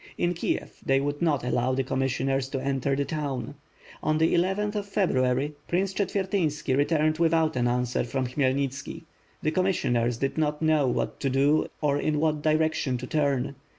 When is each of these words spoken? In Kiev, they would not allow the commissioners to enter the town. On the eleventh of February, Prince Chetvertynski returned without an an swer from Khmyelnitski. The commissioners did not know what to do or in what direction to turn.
In 0.17 0.33
Kiev, 0.33 0.81
they 0.83 0.99
would 0.99 1.21
not 1.21 1.43
allow 1.43 1.75
the 1.75 1.83
commissioners 1.83 2.49
to 2.49 2.59
enter 2.59 2.95
the 2.95 3.05
town. 3.05 3.53
On 4.01 4.17
the 4.17 4.33
eleventh 4.33 4.75
of 4.75 4.87
February, 4.87 5.53
Prince 5.67 5.93
Chetvertynski 5.93 6.75
returned 6.75 7.19
without 7.19 7.55
an 7.55 7.67
an 7.67 7.83
swer 7.83 8.07
from 8.07 8.25
Khmyelnitski. 8.25 9.03
The 9.43 9.51
commissioners 9.51 10.17
did 10.17 10.39
not 10.39 10.59
know 10.59 10.87
what 10.87 11.19
to 11.19 11.29
do 11.29 11.67
or 11.81 11.99
in 11.99 12.19
what 12.19 12.41
direction 12.41 12.97
to 12.97 13.05
turn. 13.05 13.53